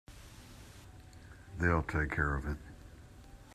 [1.59, 2.57] They'll take care of it.